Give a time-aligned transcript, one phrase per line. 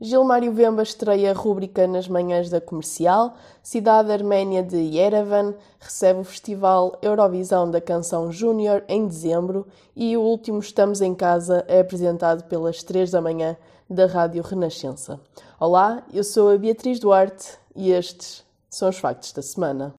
[0.00, 3.34] Gilmário Vemba estreia rúbrica nas manhãs da comercial.
[3.60, 9.66] Cidade arménia de Yerevan recebe o Festival Eurovisão da Canção Júnior em dezembro.
[9.96, 13.56] E o último Estamos em Casa é apresentado pelas 3 da manhã
[13.90, 15.18] da Rádio Renascença.
[15.58, 19.94] Olá, eu sou a Beatriz Duarte e estes são os factos da semana.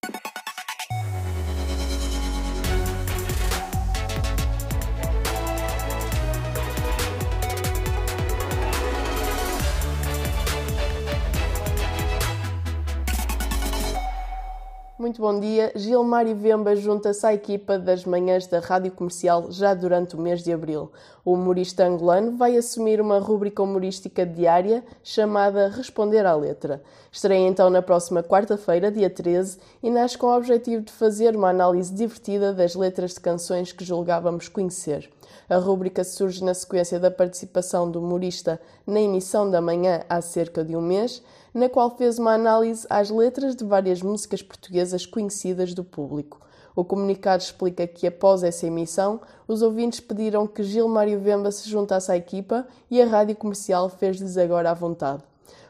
[15.00, 15.72] Muito bom dia.
[15.76, 20.52] Gilmário Vemba junta-se à equipa das manhãs da Rádio Comercial já durante o mês de
[20.52, 20.92] abril.
[21.24, 26.84] O humorista angolano vai assumir uma rúbrica humorística diária chamada Responder à Letra.
[27.10, 31.48] Estreia então na próxima quarta-feira, dia 13, e nasce com o objetivo de fazer uma
[31.48, 35.10] análise divertida das letras de canções que julgávamos conhecer.
[35.50, 40.62] A rúbrica surge na sequência da participação do humorista na emissão da manhã há cerca
[40.62, 45.74] de um mês na qual fez uma análise às letras de várias músicas portuguesas conhecidas
[45.74, 46.40] do público.
[46.76, 52.12] O comunicado explica que, após essa emissão, os ouvintes pediram que Gilmário Vemba se juntasse
[52.12, 55.24] à equipa e a rádio comercial fez-lhes agora à vontade.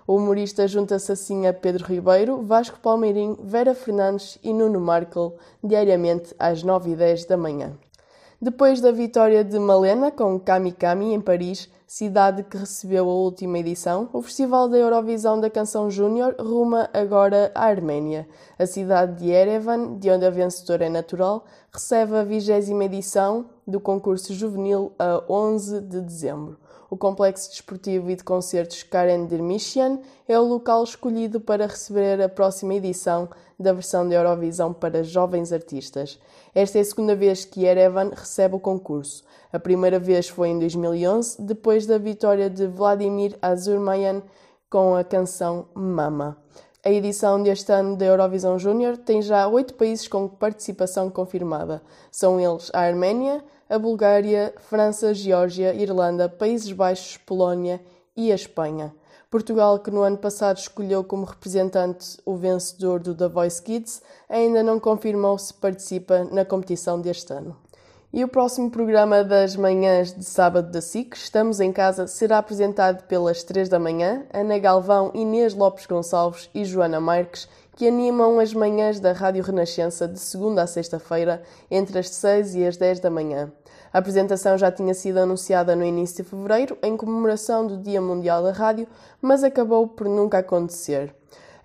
[0.05, 5.33] O humorista junta-se assim a Pedro Ribeiro, Vasco Palmeirim, Vera Fernandes e Nuno Markle,
[5.63, 7.77] diariamente às 9h10 da manhã.
[8.41, 13.59] Depois da vitória de Malena com Kami Kami em Paris, cidade que recebeu a última
[13.59, 18.25] edição, o Festival da Eurovisão da Canção Júnior ruma agora à Arménia.
[18.57, 23.77] A cidade de Yerevan, de onde a vencedora é natural, recebe a vigésima edição do
[23.77, 26.57] concurso juvenil a 11 de dezembro.
[26.89, 32.27] O complexo desportivo e de concertos Karen Dermishian é o local escolhido para receber a
[32.27, 36.19] próxima edição da versão da Eurovisão para jovens artistas.
[36.55, 39.23] Esta é a segunda vez que Yerevan recebe o concurso.
[39.53, 44.23] A primeira vez foi em 2011, depois da vitória de Vladimir Azurmayan
[44.67, 46.37] com a canção Mama.
[46.83, 51.83] A edição deste ano da Eurovisão Júnior tem já oito países com participação confirmada.
[52.09, 57.79] São eles a Arménia, a Bulgária, França, Geórgia, Irlanda, Países Baixos, Polónia
[58.17, 58.93] e a Espanha.
[59.29, 64.63] Portugal, que no ano passado escolheu como representante o vencedor do The Voice Kids, ainda
[64.63, 67.55] não confirmou se participa na competição deste ano.
[68.11, 73.03] E o próximo programa das manhãs de sábado da SIC, Estamos em Casa, será apresentado
[73.03, 78.51] pelas 3 da manhã, Ana Galvão, Inês Lopes Gonçalves e Joana Marques, que animam as
[78.51, 83.11] manhãs da Rádio Renascença de segunda a sexta-feira, entre as 6 e as 10 da
[83.11, 83.51] manhã.
[83.93, 88.41] A apresentação já tinha sido anunciada no início de fevereiro, em comemoração do Dia Mundial
[88.41, 88.87] da Rádio,
[89.21, 91.13] mas acabou por nunca acontecer.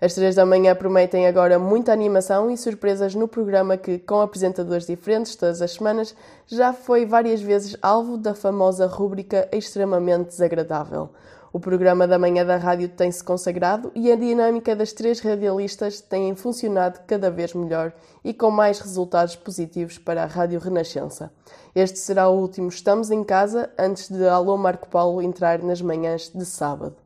[0.05, 4.85] As três da manhã prometem agora muita animação e surpresas no programa que, com apresentadores
[4.85, 11.09] diferentes todas as semanas, já foi várias vezes alvo da famosa rúbrica extremamente desagradável.
[11.51, 16.35] O programa da manhã da rádio tem-se consagrado e a dinâmica das três radialistas tem
[16.35, 17.91] funcionado cada vez melhor
[18.23, 21.31] e com mais resultados positivos para a Rádio Renascença.
[21.73, 26.29] Este será o último Estamos em Casa antes de Alô Marco Paulo entrar nas manhãs
[26.29, 27.04] de sábado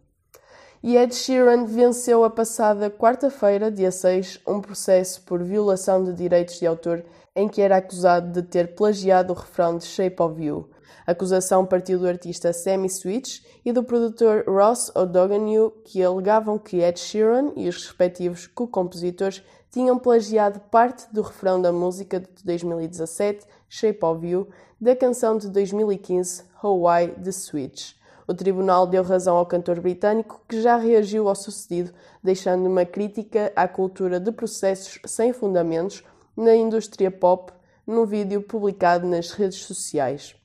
[0.82, 6.58] e Ed Sheeran venceu a passada quarta-feira, dia 6, um processo por violação de direitos
[6.58, 7.04] de autor
[7.36, 10.70] em que era acusado de ter plagiado o refrão de Shape of You.
[11.06, 16.78] A acusação partiu do artista Sammy Switch e do produtor Ross O'Donoghue, que alegavam que
[16.78, 23.46] Ed Sheeran e os respectivos co-compositores tinham plagiado parte do refrão da música de 2017,
[23.68, 24.48] Shape of You,
[24.80, 27.99] da canção de 2015, Hawaii, de Switch.
[28.30, 31.92] O tribunal deu razão ao cantor britânico, que já reagiu ao sucedido,
[32.24, 36.04] deixando uma crítica à cultura de processos sem fundamentos
[36.38, 37.52] na indústria pop
[37.88, 40.36] num vídeo publicado nas redes sociais.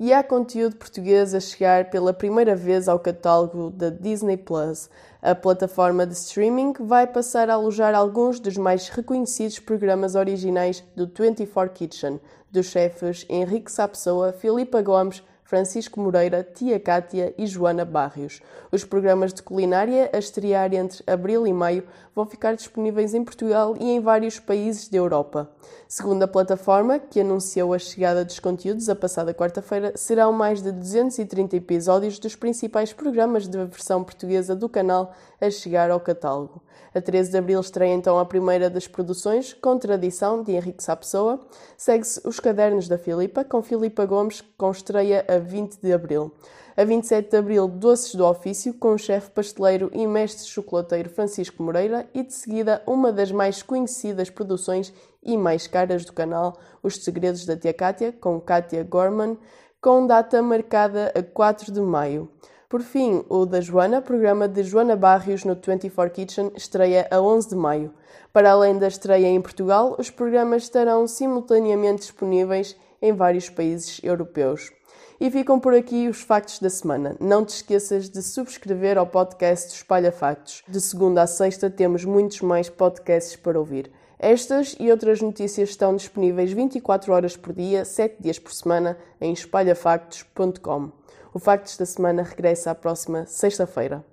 [0.00, 4.88] E há conteúdo português a chegar pela primeira vez ao catálogo da Disney Plus.
[5.20, 11.06] A plataforma de streaming vai passar a alojar alguns dos mais reconhecidos programas originais do
[11.06, 12.18] 24 Kitchen,
[12.50, 18.40] dos chefes Henrique Sapessoa, Filipa Gomes, Francisco Moreira, Tia Cátia e Joana Barrios.
[18.72, 23.76] Os programas de culinária a estrear entre abril e maio vão ficar disponíveis em Portugal
[23.78, 25.50] e em vários países da Europa.
[25.86, 30.72] Segundo a plataforma, que anunciou a chegada dos conteúdos a passada quarta-feira, serão mais de
[30.72, 35.14] 230 episódios dos principais programas da versão portuguesa do canal
[35.44, 36.62] a chegar ao catálogo.
[36.94, 41.40] A 13 de abril estreia então a primeira das produções, Contradição, de Henrique Sapessoa.
[41.76, 46.32] Segue-se Os Cadernos da Filipa, com Filipa Gomes, com estreia a 20 de abril.
[46.76, 51.62] A 27 de abril, Doces do Ofício, com o chefe pasteleiro e mestre chocolateiro Francisco
[51.62, 54.92] Moreira, e de seguida uma das mais conhecidas produções
[55.22, 59.38] e mais caras do canal, Os Segredos da Tia Cátia, com Cátia Gorman,
[59.80, 62.28] com data marcada a 4 de maio.
[62.74, 67.50] Por fim, o da Joana, programa de Joana Barrios no 24 Kitchen, estreia a 11
[67.50, 67.94] de maio.
[68.32, 74.72] Para além da estreia em Portugal, os programas estarão simultaneamente disponíveis em vários países europeus.
[75.20, 77.16] E ficam por aqui os factos da semana.
[77.20, 80.64] Não te esqueças de subscrever ao podcast Espalha Factos.
[80.66, 83.88] De segunda a sexta temos muitos mais podcasts para ouvir.
[84.18, 89.32] Estas e outras notícias estão disponíveis 24 horas por dia, 7 dias por semana, em
[89.32, 91.03] espalhafactos.com.
[91.34, 94.04] O Factos da Semana regressa à próxima sexta-feira.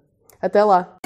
[0.41, 0.97] Até lá!